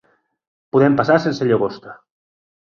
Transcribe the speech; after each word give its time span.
Podem 0.75 0.95
passar 1.01 1.19
sense 1.27 1.49
llagosta. 1.51 1.95